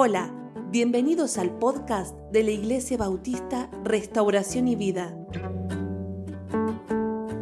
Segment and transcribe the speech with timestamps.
[0.00, 0.32] Hola,
[0.70, 5.12] bienvenidos al podcast de la Iglesia Bautista Restauración y Vida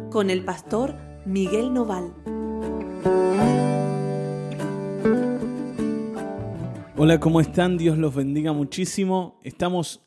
[0.09, 2.15] con el pastor Miguel Noval.
[6.97, 7.77] Hola, ¿cómo están?
[7.77, 9.39] Dios los bendiga muchísimo.
[9.43, 10.01] Estamos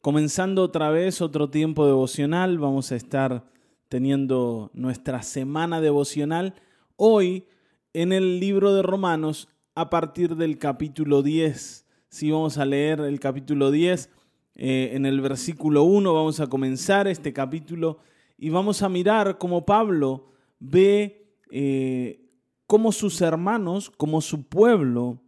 [0.00, 2.58] comenzando otra vez otro tiempo devocional.
[2.58, 3.44] Vamos a estar
[3.88, 6.56] teniendo nuestra semana devocional
[6.96, 7.46] hoy
[7.92, 11.81] en el libro de Romanos a partir del capítulo 10.
[12.12, 14.10] Si vamos a leer el capítulo 10,
[14.56, 18.00] eh, en el versículo 1 vamos a comenzar este capítulo
[18.36, 20.26] y vamos a mirar cómo Pablo
[20.60, 22.20] ve eh,
[22.66, 25.22] cómo sus hermanos, como su pueblo,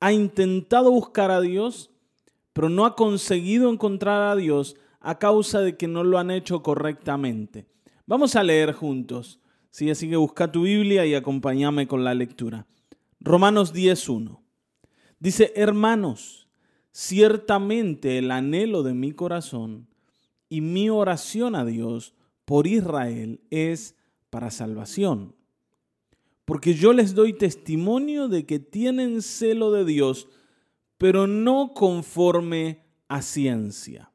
[0.00, 1.92] ha intentado buscar a Dios,
[2.52, 6.60] pero no ha conseguido encontrar a Dios a causa de que no lo han hecho
[6.60, 7.66] correctamente.
[8.04, 9.38] Vamos a leer juntos.
[9.70, 9.90] ¿sí?
[9.90, 12.66] Así que busca tu Biblia y acompáñame con la lectura.
[13.20, 14.45] Romanos 10.1.
[15.26, 16.46] Dice, hermanos,
[16.92, 19.88] ciertamente el anhelo de mi corazón
[20.48, 23.96] y mi oración a Dios por Israel es
[24.30, 25.34] para salvación.
[26.44, 30.28] Porque yo les doy testimonio de que tienen celo de Dios,
[30.96, 34.12] pero no conforme a ciencia.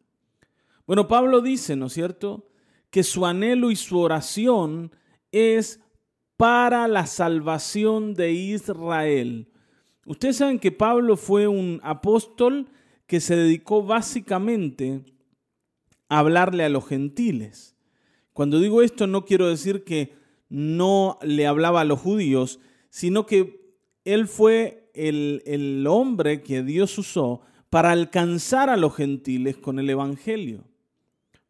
[0.88, 2.48] Bueno, Pablo dice, ¿no es cierto?,
[2.90, 4.96] que su anhelo y su oración
[5.34, 5.82] es
[6.38, 9.51] para la salvación de Israel.
[10.06, 12.68] Ustedes saben que Pablo fue un apóstol
[13.08, 15.04] que se dedicó básicamente
[16.10, 17.76] a hablarle a los gentiles.
[18.34, 20.14] Cuando digo esto no quiero decir que
[20.50, 26.98] no le hablaba a los judíos, sino que él fue el, el hombre que Dios
[26.98, 30.66] usó para alcanzar a los gentiles con el Evangelio.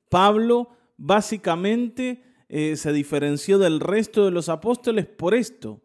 [0.09, 5.81] Pablo básicamente eh, se diferenció del resto de los apóstoles por esto,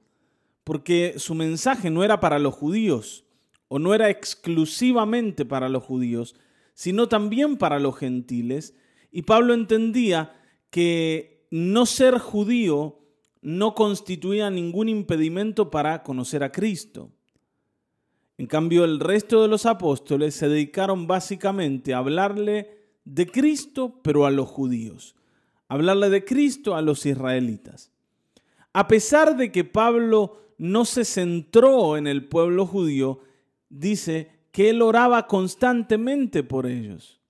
[0.67, 3.25] porque su mensaje no era para los judíos,
[3.69, 6.35] o no era exclusivamente para los judíos,
[6.75, 8.75] sino también para los gentiles,
[9.13, 10.35] y Pablo entendía
[10.71, 12.99] que no ser judío
[13.43, 17.13] no constituía ningún impedimento para conocer a Cristo.
[18.37, 24.27] En cambio, el resto de los apóstoles se dedicaron básicamente a hablarle de Cristo, pero
[24.27, 25.15] a los judíos
[25.69, 27.93] hablarle de Cristo a los israelitas.
[28.73, 33.21] A pesar de que Pablo no se centró en el pueblo judío,
[33.69, 37.21] dice que él oraba constantemente por ellos.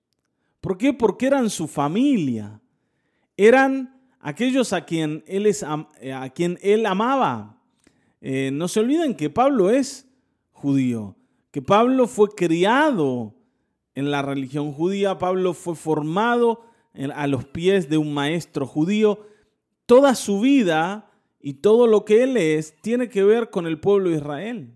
[0.61, 0.93] ¿Por qué?
[0.93, 2.61] Porque eran su familia.
[3.35, 7.61] Eran aquellos a quien él, es, a quien él amaba.
[8.21, 10.07] Eh, no se olviden que Pablo es
[10.51, 11.15] judío,
[11.51, 13.35] que Pablo fue criado
[13.93, 16.63] en la religión judía, Pablo fue formado
[17.13, 19.25] a los pies de un maestro judío,
[19.85, 21.06] toda su vida
[21.47, 24.73] y todo lo que él es tiene que ver con el pueblo de Israel.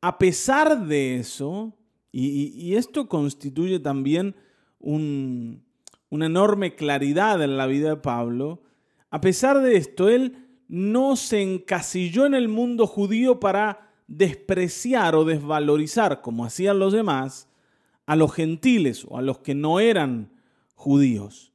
[0.00, 1.76] A pesar de eso,
[2.10, 4.34] y, esto constituye también
[4.80, 8.64] una enorme claridad en la vida de Pablo,
[9.10, 15.24] a pesar de esto, él no se encasilló en el mundo judío para despreciar o
[15.24, 17.48] desvalorizar, como hacían los demás,
[18.06, 20.32] a los gentiles o a los que no eran
[20.74, 21.52] judíos,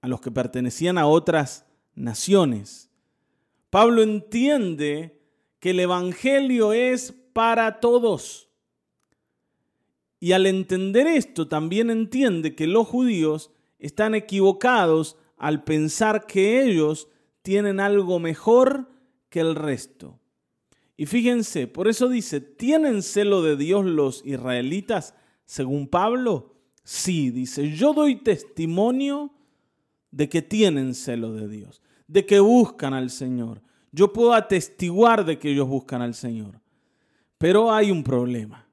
[0.00, 1.64] a los que pertenecían a otras
[1.94, 2.90] naciones.
[3.74, 5.20] Pablo entiende
[5.58, 8.48] que el Evangelio es para todos.
[10.20, 17.08] Y al entender esto, también entiende que los judíos están equivocados al pensar que ellos
[17.42, 18.88] tienen algo mejor
[19.28, 20.20] que el resto.
[20.96, 25.16] Y fíjense, por eso dice, ¿tienen celo de Dios los israelitas?
[25.46, 29.32] Según Pablo, Sí, dice, yo doy testimonio
[30.10, 33.62] de que tienen celo de Dios, de que buscan al Señor.
[33.92, 36.60] Yo puedo atestiguar de que ellos buscan al Señor.
[37.38, 38.68] Pero hay un problema.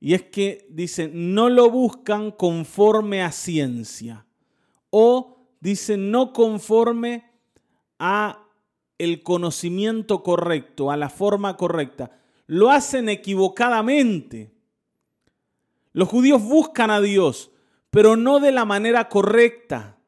[0.00, 4.26] Y es que, dice, no lo buscan conforme a ciencia.
[4.90, 7.30] O, dice, no conforme
[7.98, 8.44] a
[8.98, 12.10] el conocimiento correcto, a la forma correcta.
[12.46, 14.52] Lo hacen equivocadamente.
[15.92, 17.50] Los judíos buscan a Dios,
[17.90, 19.98] pero no de la manera correcta.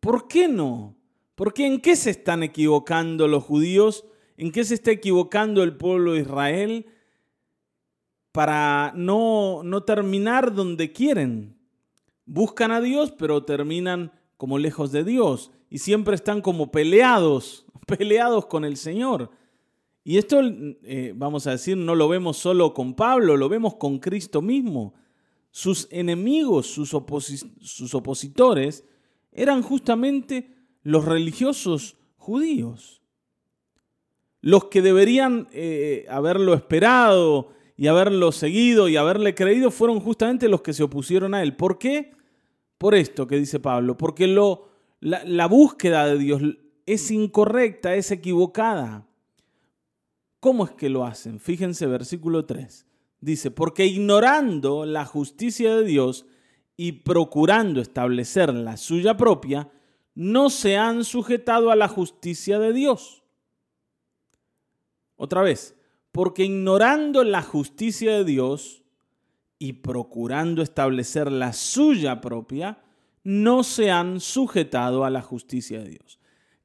[0.00, 0.96] ¿Por qué no?
[1.42, 4.04] Porque ¿en qué se están equivocando los judíos?
[4.36, 6.86] ¿En qué se está equivocando el pueblo de Israel?
[8.30, 11.58] Para no, no terminar donde quieren.
[12.26, 15.50] Buscan a Dios, pero terminan como lejos de Dios.
[15.68, 19.32] Y siempre están como peleados, peleados con el Señor.
[20.04, 23.98] Y esto, eh, vamos a decir, no lo vemos solo con Pablo, lo vemos con
[23.98, 24.94] Cristo mismo
[25.50, 28.84] sus enemigos, sus, opositores,
[29.32, 33.02] eran justamente los religiosos judíos.
[34.40, 40.62] Los que deberían eh, haberlo esperado y haberlo seguido y haberle creído fueron justamente los
[40.62, 41.56] que se opusieron a él.
[41.56, 42.12] ¿Por qué?
[42.78, 44.68] Por esto que dice Pablo, porque lo,
[45.00, 46.42] la, la búsqueda de Dios
[46.86, 49.06] es incorrecta, es equivocada.
[50.40, 51.38] ¿Cómo es que lo hacen?
[51.38, 52.86] Fíjense versículo 3.
[53.20, 56.26] Dice, porque ignorando la justicia de Dios
[56.76, 59.70] y procurando establecer la suya propia,
[60.14, 63.22] no se han sujetado a la justicia de Dios.
[65.16, 65.76] Otra vez,
[66.10, 68.82] porque ignorando la justicia de Dios
[69.58, 72.82] y procurando establecer la suya propia,
[73.24, 76.18] no se han sujetado a la justicia de Dios.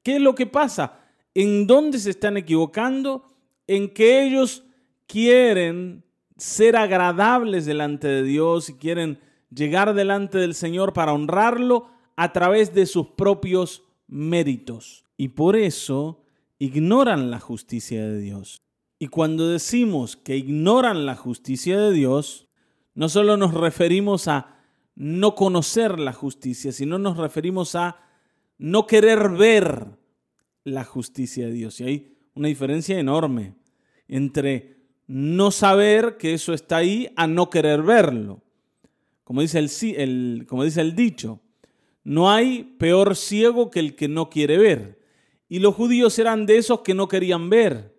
[0.04, 1.00] ¿Qué es lo que pasa?
[1.34, 3.28] ¿En dónde se están equivocando?
[3.68, 4.64] En que ellos
[5.06, 6.04] quieren
[6.36, 12.74] ser agradables delante de Dios y quieren llegar delante del Señor para honrarlo a través
[12.74, 15.06] de sus propios méritos.
[15.16, 16.24] Y por eso
[16.60, 18.58] ignoran la justicia de Dios.
[19.00, 22.50] Y cuando decimos que ignoran la justicia de Dios,
[22.96, 24.58] no solo nos referimos a
[24.96, 27.98] no conocer la justicia, sino nos referimos a
[28.58, 29.86] no querer ver
[30.64, 31.80] la justicia de Dios.
[31.80, 33.54] Y hay una diferencia enorme
[34.08, 38.42] entre no saber que eso está ahí a no querer verlo.
[39.24, 41.42] Como dice el, como dice el dicho,
[42.08, 44.98] no hay peor ciego que el que no quiere ver.
[45.50, 47.94] Y los judíos eran de esos que no querían ver.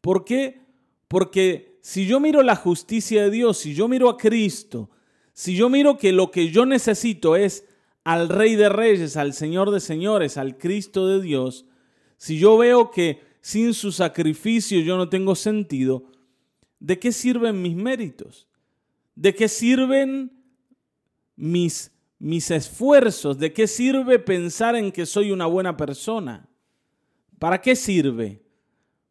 [0.00, 0.62] ¿Por qué?
[1.06, 4.88] Porque si yo miro la justicia de Dios, si yo miro a Cristo,
[5.34, 7.66] si yo miro que lo que yo necesito es
[8.04, 11.66] al Rey de Reyes, al Señor de Señores, al Cristo de Dios,
[12.16, 16.04] si yo veo que sin su sacrificio yo no tengo sentido,
[16.80, 18.48] ¿de qué sirven mis méritos?
[19.14, 20.32] ¿De qué sirven
[21.36, 21.91] mis,
[22.22, 23.36] mis esfuerzos?
[23.36, 26.48] ¿De qué sirve pensar en que soy una buena persona?
[27.40, 28.46] ¿Para qué sirve?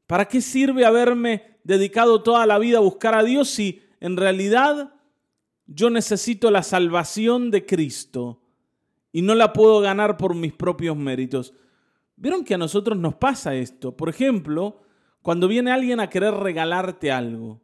[0.08, 4.94] ¿Para qué sirve haberme dedicado toda la vida a buscar a Dios si en realidad
[5.68, 8.44] yo necesito la salvación de Cristo
[9.12, 11.54] y no la puedo ganar por mis propios méritos?
[12.16, 13.98] ¿Vieron que a nosotros nos pasa esto?
[13.98, 14.84] Por ejemplo,
[15.22, 17.62] cuando viene alguien a querer regalarte algo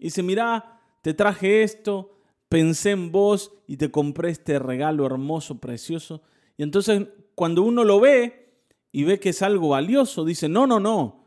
[0.00, 2.19] y dice, mira, te traje esto,
[2.50, 6.20] pensé en vos y te compré este regalo hermoso, precioso.
[6.58, 8.52] Y entonces cuando uno lo ve
[8.92, 11.24] y ve que es algo valioso, dice, no, no, no,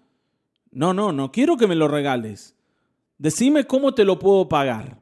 [0.70, 2.56] no, no, no quiero que me lo regales.
[3.18, 5.02] Decime cómo te lo puedo pagar.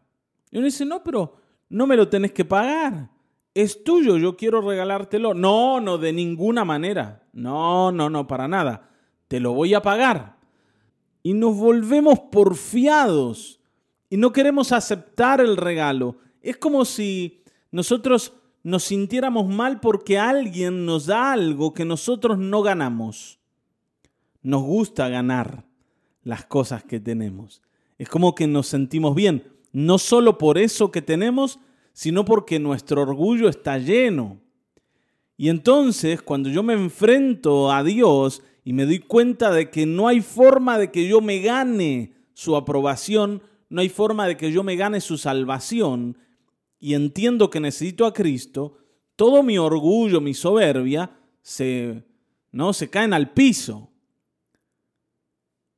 [0.52, 1.36] Y uno dice, no, pero
[1.70, 3.10] no me lo tenés que pagar.
[3.54, 5.34] Es tuyo, yo quiero regalártelo.
[5.34, 7.28] No, no, de ninguna manera.
[7.34, 8.90] No, no, no, para nada.
[9.28, 10.38] Te lo voy a pagar
[11.24, 13.61] y nos volvemos porfiados
[14.12, 16.18] y no queremos aceptar el regalo.
[16.42, 17.42] Es como si
[17.72, 23.40] nosotros nos sintiéramos mal porque alguien nos da algo que nosotros no ganamos.
[24.44, 25.64] Nos gusta ganar
[26.24, 27.62] las cosas que tenemos.
[27.98, 31.60] Es como que nos sentimos bien, no solo por eso que tenemos,
[31.94, 34.42] sino porque nuestro orgullo está lleno.
[35.38, 40.10] Y entonces, cuando yo me enfrento a Dios y me doy cuenta de que no
[40.10, 43.42] hay forma de que yo me gane su aprobación,
[43.72, 46.18] no hay forma de que yo me gane su salvación,
[46.78, 48.78] y entiendo que necesito a Cristo,
[49.16, 52.04] todo mi orgullo, mi soberbia, se,
[52.52, 52.74] ¿no?
[52.74, 53.90] se caen al piso.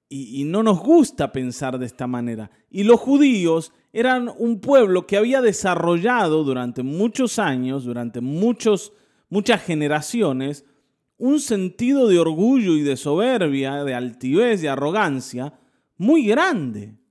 [0.10, 2.50] Y, y no nos gusta pensar de esta manera.
[2.72, 8.94] Y los judíos eran un pueblo que había desarrollado durante muchos años, durante muchos,
[9.30, 10.66] muchas generaciones,
[11.18, 15.60] un sentido de orgullo y de soberbia, de altivez, de arrogancia
[15.98, 17.03] muy grande.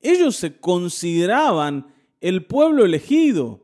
[0.00, 3.62] Ellos se consideraban el pueblo elegido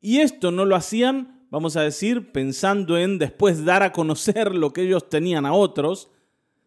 [0.00, 4.72] y esto no lo hacían, vamos a decir, pensando en después dar a conocer lo
[4.72, 6.10] que ellos tenían a otros,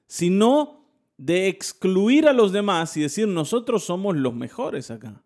[0.07, 0.85] sino
[1.17, 5.23] de excluir a los demás y decir nosotros somos los mejores acá.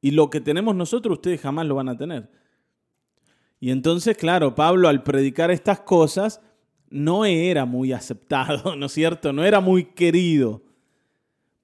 [0.00, 2.30] Y lo que tenemos nosotros ustedes jamás lo van a tener.
[3.58, 6.42] Y entonces, claro, Pablo al predicar estas cosas
[6.90, 9.32] no era muy aceptado, ¿no es cierto?
[9.32, 10.62] No era muy querido.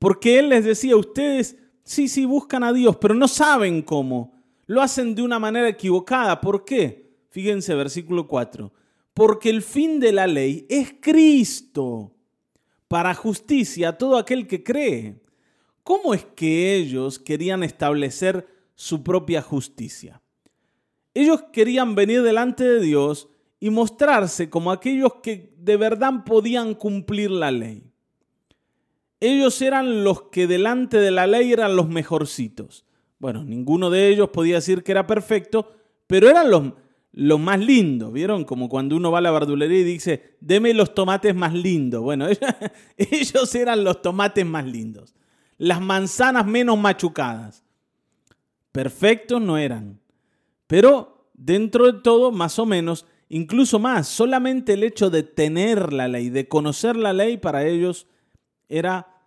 [0.01, 4.33] Porque él les decía, ustedes sí, sí, buscan a Dios, pero no saben cómo.
[4.67, 6.41] Lo hacen de una manera equivocada.
[6.41, 7.13] ¿Por qué?
[7.29, 8.73] Fíjense, versículo 4.
[9.13, 12.15] Porque el fin de la ley es Cristo,
[12.89, 15.21] para justicia a todo aquel que cree.
[15.83, 20.23] ¿Cómo es que ellos querían establecer su propia justicia?
[21.13, 23.29] Ellos querían venir delante de Dios
[23.59, 27.90] y mostrarse como aquellos que de verdad podían cumplir la ley.
[29.21, 32.87] Ellos eran los que delante de la ley eran los mejorcitos.
[33.19, 35.75] Bueno, ninguno de ellos podía decir que era perfecto,
[36.07, 36.73] pero eran los,
[37.13, 38.13] los más lindos.
[38.13, 38.45] ¿Vieron?
[38.45, 42.03] Como cuando uno va a la verdulería y dice, deme los tomates más lindos.
[42.03, 42.27] Bueno,
[42.97, 45.15] ellos eran los tomates más lindos.
[45.59, 47.63] las manzanas menos machucadas.
[48.73, 50.01] Perfectos no eran,
[50.67, 56.07] pero dentro de todo, más o menos, incluso más, solamente el hecho de tener la
[56.07, 58.07] ley, de conocer la ley para ellos
[58.71, 59.21] era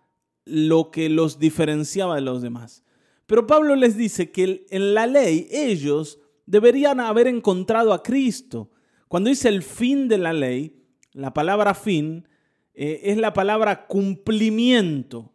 [0.44, 2.82] lo que los diferenciaba de los demás.
[3.26, 8.70] Pero Pablo les dice que en la ley ellos deberían haber encontrado a Cristo.
[9.08, 10.82] Cuando dice el fin de la ley,
[11.12, 12.28] la palabra fin
[12.74, 15.32] eh, es la palabra cumplimiento.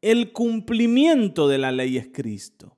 [0.00, 2.76] El cumplimiento de la ley es Cristo.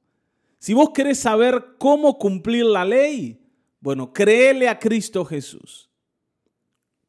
[0.58, 3.40] Si vos querés saber cómo cumplir la ley,
[3.80, 5.90] bueno, créele a Cristo Jesús.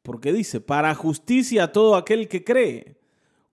[0.02, 3.01] Porque dice, para justicia a todo aquel que cree.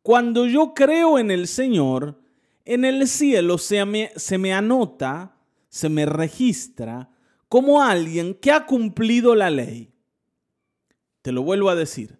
[0.09, 2.19] Cuando yo creo en el Señor,
[2.65, 5.37] en el cielo se me, se me anota,
[5.67, 7.11] se me registra
[7.47, 9.93] como alguien que ha cumplido la ley.
[11.21, 12.17] Te lo vuelvo a decir.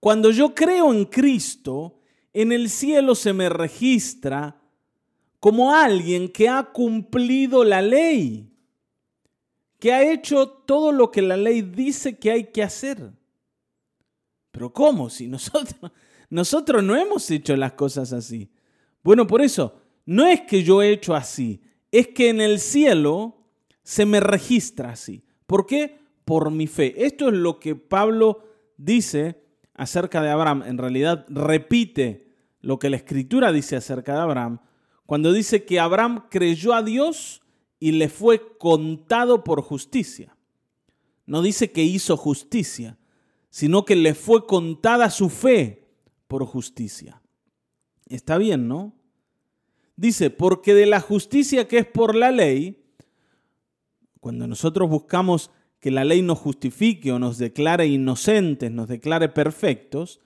[0.00, 2.00] Cuando yo creo en Cristo,
[2.32, 4.60] en el cielo se me registra
[5.38, 8.52] como alguien que ha cumplido la ley,
[9.78, 13.12] que ha hecho todo lo que la ley dice que hay que hacer.
[14.50, 15.08] Pero ¿cómo?
[15.08, 15.92] Si nosotros,
[16.30, 18.50] nosotros no hemos hecho las cosas así.
[19.02, 21.60] Bueno, por eso, no es que yo he hecho así,
[21.90, 23.36] es que en el cielo
[23.82, 25.24] se me registra así.
[25.46, 25.98] ¿Por qué?
[26.24, 27.04] Por mi fe.
[27.04, 28.44] Esto es lo que Pablo
[28.76, 29.42] dice
[29.74, 30.62] acerca de Abraham.
[30.64, 32.28] En realidad repite
[32.60, 34.60] lo que la escritura dice acerca de Abraham,
[35.06, 37.42] cuando dice que Abraham creyó a Dios
[37.80, 40.36] y le fue contado por justicia.
[41.26, 42.98] No dice que hizo justicia,
[43.48, 45.79] sino que le fue contada su fe
[46.30, 47.20] por justicia.
[48.08, 48.94] Está bien, ¿no?
[49.96, 52.84] Dice, porque de la justicia que es por la ley,
[54.20, 60.20] cuando nosotros buscamos que la ley nos justifique o nos declare inocentes, nos declare perfectos,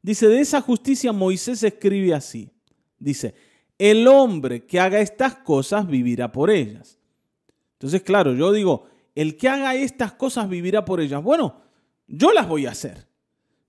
[0.00, 2.50] dice, de esa justicia Moisés escribe así.
[2.98, 3.34] Dice,
[3.76, 6.98] el hombre que haga estas cosas vivirá por ellas.
[7.72, 11.22] Entonces, claro, yo digo, el que haga estas cosas vivirá por ellas.
[11.22, 11.60] Bueno,
[12.06, 13.08] yo las voy a hacer.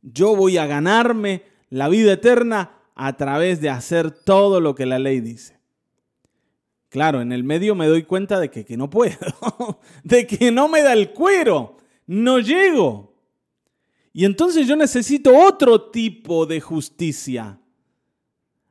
[0.01, 4.99] Yo voy a ganarme la vida eterna a través de hacer todo lo que la
[4.99, 5.59] ley dice.
[6.89, 9.17] Claro, en el medio me doy cuenta de que, que no puedo,
[10.03, 13.15] de que no me da el cuero, no llego.
[14.13, 17.59] Y entonces yo necesito otro tipo de justicia.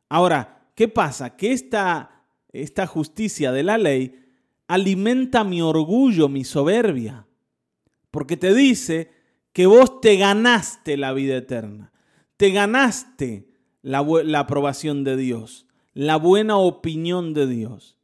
[0.08, 1.36] Ahora, ¿qué pasa?
[1.36, 4.20] Que esta, esta justicia de la ley
[4.66, 7.26] alimenta mi orgullo, mi soberbia,
[8.10, 9.10] porque te dice
[9.52, 11.89] que vos te ganaste la vida eterna,
[12.40, 13.50] te ganaste
[13.82, 13.98] la,
[14.38, 17.98] aprobación de Dios, la buena opinión de Dios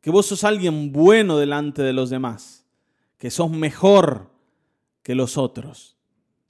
[0.00, 2.66] que vos sos alguien bueno delante de los demás,
[3.18, 4.32] que sos mejor
[5.04, 5.96] que los otros,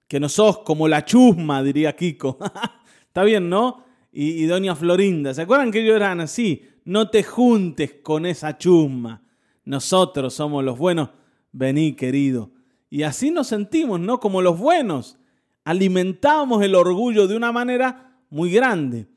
[0.09, 2.39] que no sos como la chusma, diría Kiko.
[3.09, 3.85] Está bien, ¿no?
[4.11, 6.67] Y, doña Florinda, ¿se acuerdan que ellos eran así?
[6.87, 9.23] No te juntes con esa chusma.
[9.67, 11.11] Nosotros somos los buenos.
[11.53, 12.53] Vení, querido.
[12.89, 14.19] Y así nos sentimos, ¿no?
[14.19, 15.19] Como los buenos.
[15.65, 19.09] Alimentamos el orgullo de una manera muy grande.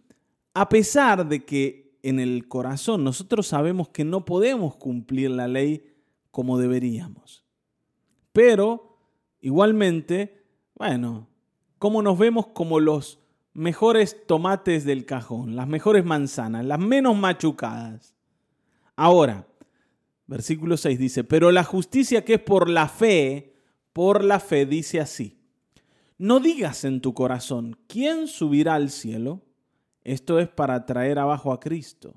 [0.54, 3.04] A pesar de que en el corazón.
[3.04, 5.84] Nosotros sabemos que no podemos cumplir la ley
[6.30, 7.44] como deberíamos.
[8.32, 9.00] Pero,
[9.42, 11.28] igualmente, bueno,
[11.80, 13.20] como nos vemos como los
[13.54, 18.14] mejores tomates del cajón, las mejores manzanas, las menos machucadas.
[18.96, 19.48] Ahora,
[20.28, 23.56] versículo 6 dice, pero la justicia que es por la fe,
[23.94, 25.40] por la fe dice así,
[26.17, 29.41] no digas en tu corazón, ¿quién subirá al cielo?
[30.03, 32.15] Esto es para traer abajo a Cristo.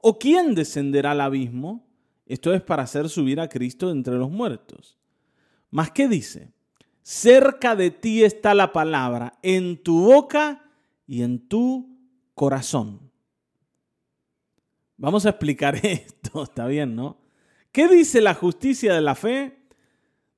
[0.00, 1.86] ¿O quién descenderá al abismo?
[2.26, 4.98] Esto es para hacer subir a Cristo entre los muertos.
[5.70, 6.52] Mas ¿qué dice?
[7.02, 10.70] Cerca de ti está la palabra, en tu boca
[11.06, 11.98] y en tu
[12.34, 13.10] corazón.
[14.96, 17.18] Vamos a explicar esto, está bien, ¿no?
[17.72, 19.58] ¿Qué dice la justicia de la fe?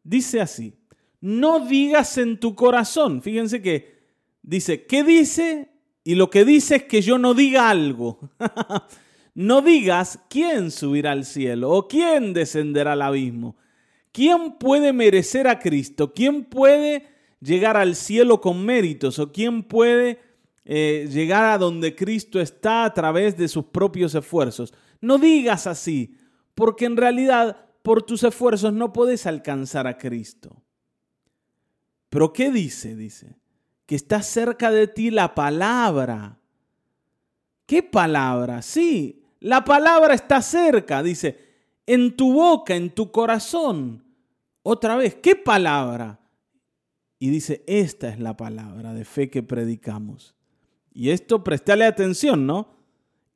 [0.03, 0.80] Dice así,
[1.21, 3.23] no digas en tu corazón.
[3.23, 4.01] Fíjense que
[4.43, 5.69] dice, ¿qué dice?
[6.05, 8.19] Y lo que dice es que yo no diga algo.
[9.35, 13.57] no digas quién subirá al cielo o quién descenderá al abismo.
[14.13, 16.13] ¿Quién puede merecer a Cristo?
[16.13, 17.07] ¿Quién puede
[17.41, 19.19] llegar al cielo con méritos?
[19.19, 20.19] ¿O quién puede
[20.65, 24.75] eh, llegar a donde Cristo está a través de sus propios esfuerzos?
[25.01, 26.17] No digas así,
[26.55, 30.63] porque en realidad por tus esfuerzos no puedes alcanzar a Cristo.
[32.11, 32.95] Pero ¿qué dice?
[32.95, 33.37] Dice,
[33.87, 36.39] que está cerca de ti la palabra.
[37.67, 38.63] ¿Qué palabra?
[38.63, 41.39] Sí, la palabra está cerca, dice,
[41.87, 44.05] en tu boca, en tu corazón.
[44.63, 46.21] Otra vez, ¿qué palabra?
[47.19, 50.35] Y dice, esta es la palabra de fe que predicamos.
[50.93, 52.77] Y esto, prestale atención, ¿no?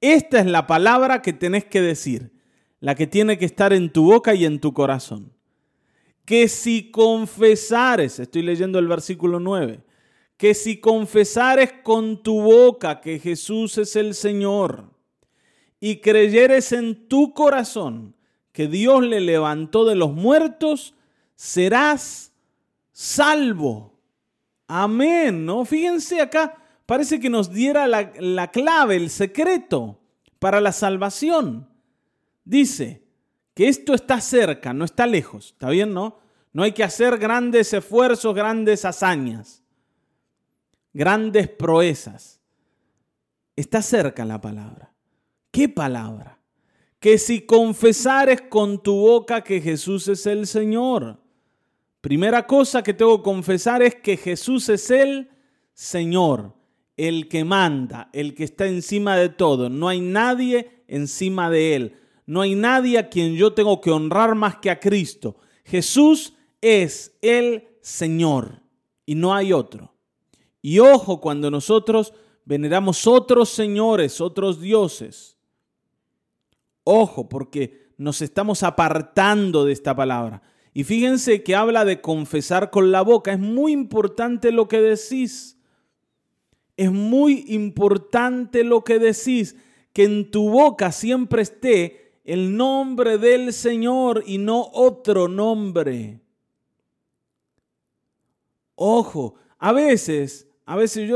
[0.00, 2.32] Esta es la palabra que tenés que decir,
[2.80, 5.32] la que tiene que estar en tu boca y en tu corazón.
[6.24, 9.80] Que si confesares, estoy leyendo el versículo 9,
[10.36, 14.90] que si confesares con tu boca que Jesús es el Señor
[15.80, 18.16] y creyeres en tu corazón
[18.52, 20.94] que Dios le levantó de los muertos,
[21.34, 22.32] serás
[22.92, 23.98] salvo.
[24.66, 25.64] Amén, ¿no?
[25.64, 30.00] Fíjense acá, parece que nos diera la, la clave, el secreto
[30.38, 31.68] para la salvación.
[32.44, 33.03] Dice
[33.54, 36.18] que esto está cerca, no está lejos, ¿está bien, no?
[36.52, 39.64] No hay que hacer grandes esfuerzos, grandes hazañas
[40.94, 42.40] grandes proezas.
[43.56, 44.94] Está cerca la palabra.
[45.50, 46.38] ¿Qué palabra?
[46.98, 51.20] Que si confesares con tu boca que Jesús es el Señor.
[52.00, 55.30] Primera cosa que tengo que confesar es que Jesús es el
[55.72, 56.54] Señor,
[56.96, 59.68] el que manda, el que está encima de todo.
[59.68, 61.96] No hay nadie encima de Él.
[62.26, 65.36] No hay nadie a quien yo tengo que honrar más que a Cristo.
[65.64, 68.62] Jesús es el Señor
[69.04, 69.94] y no hay otro.
[70.62, 72.14] Y ojo cuando nosotros
[72.44, 75.36] veneramos otros señores, otros dioses.
[76.84, 80.42] Ojo, porque nos estamos apartando de esta palabra.
[80.72, 83.32] Y fíjense que habla de confesar con la boca.
[83.32, 85.58] Es muy importante lo que decís.
[86.76, 89.56] Es muy importante lo que decís.
[89.92, 96.20] Que en tu boca siempre esté el nombre del Señor y no otro nombre.
[98.74, 101.08] Ojo, a veces a veces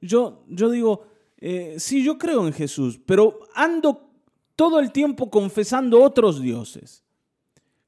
[0.00, 1.06] yo, yo, digo,
[1.38, 4.10] eh, sí, yo creo en Jesús, pero ando
[4.54, 7.04] todo el tiempo confesando otros dioses.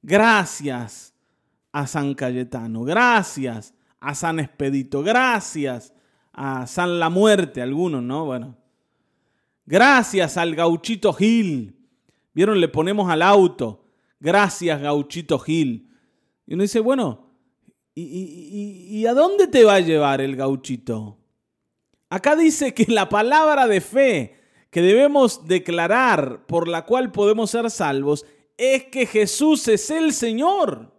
[0.02, 1.14] Gracias
[1.72, 5.94] a San Cayetano, gracias a San Expedito, gracias
[6.32, 8.26] a San La Muerte, algunos, ¿no?
[8.26, 8.54] Bueno,
[9.64, 11.74] gracias al gauchito Gil.
[12.34, 12.60] ¿Vieron?
[12.60, 13.84] Le ponemos al auto,
[14.20, 15.90] gracias gauchito Gil.
[16.46, 17.28] Y uno dice, bueno,
[18.00, 21.18] ¿Y, a dónde te va a llevar el gauchito?
[22.08, 24.36] Acá dice que la palabra de fe
[24.70, 28.24] que debemos declarar por la cual podemos ser salvos
[28.56, 30.92] es que Jesús es el Señor.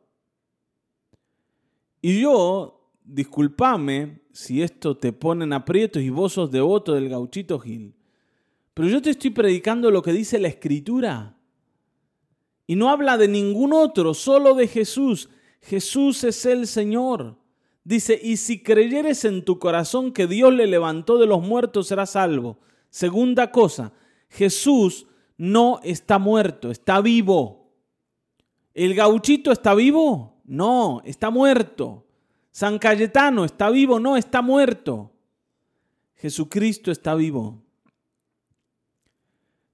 [2.01, 7.59] Y yo, discúlpame si esto te pone en aprietos y vos sos devoto del gauchito
[7.59, 7.95] Gil,
[8.79, 11.35] pero yo te estoy predicando lo que dice la Escritura.
[12.65, 15.27] Y no habla de ningún otro, solo de Jesús.
[15.61, 17.35] Jesús es el Señor.
[17.83, 22.11] Dice, y si creyeres en tu corazón que Dios le levantó de los muertos, serás
[22.11, 22.57] salvo.
[22.89, 23.91] Segunda cosa,
[24.29, 27.73] Jesús no está muerto, está vivo.
[28.73, 30.39] ¿El gauchito está vivo?
[30.45, 32.07] No, está muerto.
[32.49, 35.11] San Cayetano está vivo, no, está muerto.
[36.15, 37.61] Jesucristo está vivo.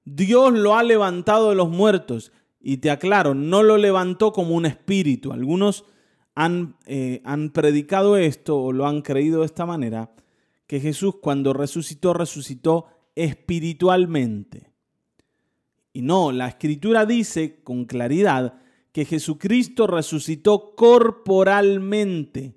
[0.05, 2.31] Dios lo ha levantado de los muertos.
[2.61, 5.33] Y te aclaro, no lo levantó como un espíritu.
[5.33, 5.85] Algunos
[6.33, 10.11] han, eh, han predicado esto o lo han creído de esta manera,
[10.65, 14.71] que Jesús cuando resucitó, resucitó espiritualmente.
[15.93, 18.59] Y no, la escritura dice con claridad
[18.91, 22.55] que Jesucristo resucitó corporalmente,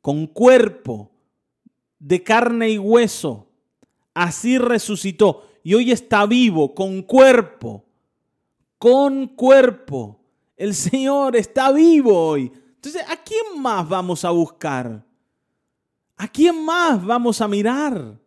[0.00, 1.12] con cuerpo,
[1.98, 3.50] de carne y hueso.
[4.14, 5.46] Así resucitó.
[5.62, 7.84] Y hoy está vivo, con cuerpo,
[8.78, 10.20] con cuerpo.
[10.56, 12.52] El Señor está vivo hoy.
[12.74, 15.04] Entonces, ¿a quién más vamos a buscar?
[16.16, 18.18] ¿A quién más vamos a mirar?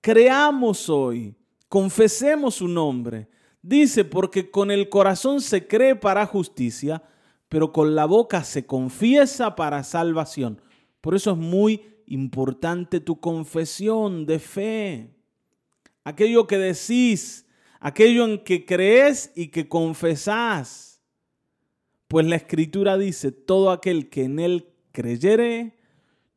[0.00, 1.34] Creamos hoy,
[1.68, 3.28] confesemos su nombre.
[3.62, 7.02] Dice, porque con el corazón se cree para justicia,
[7.48, 10.60] pero con la boca se confiesa para salvación.
[11.00, 15.19] Por eso es muy importante tu confesión de fe.
[16.10, 17.46] Aquello que decís,
[17.78, 21.00] aquello en que crees y que confesás.
[22.08, 25.78] Pues la escritura dice, todo aquel que en él creyere,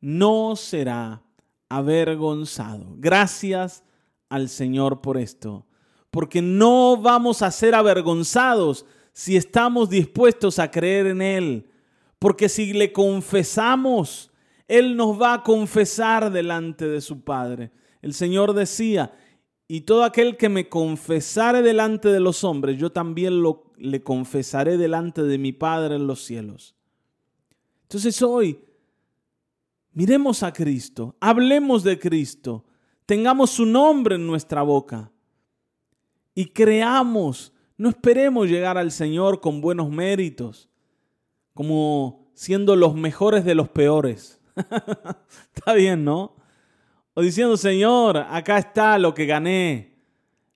[0.00, 1.24] no será
[1.68, 2.94] avergonzado.
[2.98, 3.82] Gracias
[4.28, 5.66] al Señor por esto,
[6.12, 11.68] porque no vamos a ser avergonzados si estamos dispuestos a creer en Él,
[12.20, 14.30] porque si le confesamos,
[14.68, 17.72] Él nos va a confesar delante de su Padre.
[18.02, 19.12] El Señor decía,
[19.66, 24.76] y todo aquel que me confesare delante de los hombres, yo también lo, le confesaré
[24.76, 26.74] delante de mi Padre en los cielos.
[27.82, 28.58] Entonces hoy,
[29.92, 32.64] miremos a Cristo, hablemos de Cristo,
[33.06, 35.10] tengamos su nombre en nuestra boca
[36.34, 40.68] y creamos, no esperemos llegar al Señor con buenos méritos,
[41.54, 44.40] como siendo los mejores de los peores.
[45.54, 46.34] Está bien, ¿no?
[47.14, 49.94] O diciendo, Señor, acá está lo que gané,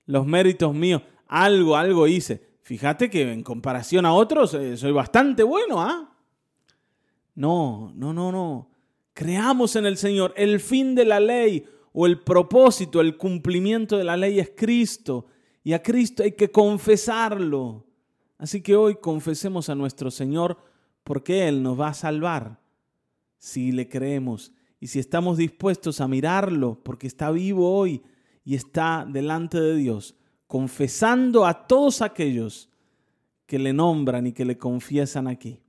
[0.05, 1.01] los méritos míos.
[1.27, 2.49] Algo, algo hice.
[2.61, 6.13] Fíjate que en comparación a otros eh, soy bastante bueno, ¿ah?
[7.33, 8.69] No, no, no, no.
[9.13, 10.33] Creamos en el Señor.
[10.35, 15.27] El fin de la ley o el propósito, el cumplimiento de la ley es Cristo.
[15.63, 17.85] Y a Cristo hay que confesarlo.
[18.37, 20.57] Así que hoy confesemos a nuestro Señor
[21.03, 22.59] porque Él nos va a salvar
[23.37, 28.01] si le creemos y si estamos dispuestos a mirarlo porque está vivo hoy
[28.45, 30.15] y está delante de Dios,
[30.47, 32.69] confesando a todos aquellos
[33.45, 35.59] que le nombran y que le confiesan aquí.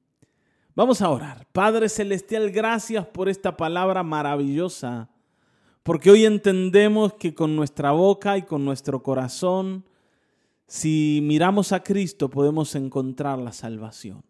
[0.75, 1.46] Vamos a orar.
[1.53, 5.11] Padre Celestial, gracias por esta palabra maravillosa,
[5.83, 9.85] porque hoy entendemos que con nuestra boca y con nuestro corazón,
[10.66, 14.23] si miramos a Cristo, podemos encontrar la salvación.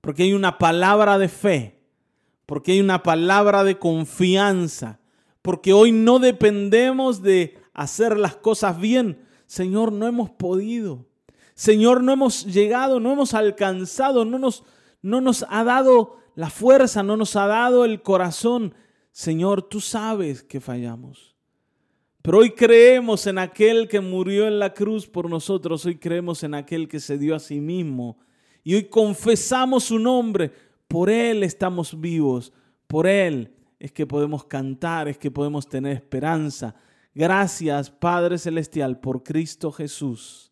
[0.00, 1.77] Porque hay una palabra de fe,
[2.48, 5.00] porque hay una palabra de confianza,
[5.42, 9.22] porque hoy no dependemos de hacer las cosas bien.
[9.44, 11.04] Señor, no hemos podido.
[11.54, 14.64] Señor, no hemos llegado, no hemos alcanzado, no nos
[15.02, 18.74] no nos ha dado la fuerza, no nos ha dado el corazón.
[19.12, 21.36] Señor, tú sabes que fallamos.
[22.22, 26.54] Pero hoy creemos en aquel que murió en la cruz por nosotros, hoy creemos en
[26.54, 28.16] aquel que se dio a sí mismo
[28.64, 30.50] y hoy confesamos su nombre.
[30.88, 32.52] Por Él estamos vivos,
[32.86, 36.74] por Él es que podemos cantar, es que podemos tener esperanza.
[37.14, 40.50] Gracias Padre Celestial por Cristo Jesús,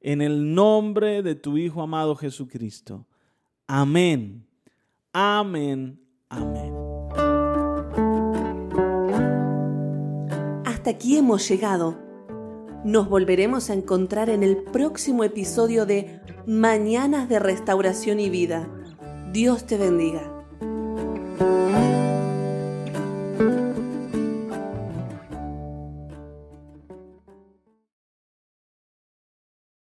[0.00, 3.06] en el nombre de tu Hijo amado Jesucristo.
[3.66, 4.46] Amén.
[5.12, 6.00] Amén.
[6.28, 6.74] Amén.
[10.64, 11.98] Hasta aquí hemos llegado.
[12.84, 18.68] Nos volveremos a encontrar en el próximo episodio de Mañanas de Restauración y Vida.
[19.32, 20.31] Dios te bendiga.